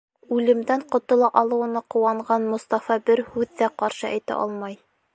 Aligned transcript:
Үлемдән 0.35 0.85
ҡотола 0.95 1.29
алыуына 1.41 1.85
ҡыуанған 1.97 2.49
Мостафа 2.55 3.01
бер 3.11 3.25
һүҙ 3.37 3.55
ҙә 3.63 3.71
ҡаршы 3.83 4.13
әйтә 4.15 4.45
алмай. 4.47 4.81